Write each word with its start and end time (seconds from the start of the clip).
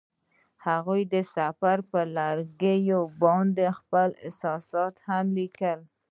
هغوی 0.67 1.01
د 1.13 1.15
سفر 1.35 1.77
پر 1.91 2.05
لرګي 2.17 2.77
باندې 3.21 3.65
خپل 3.79 4.09
احساسات 4.25 4.93
هم 5.07 5.25
لیکل. 5.37 5.79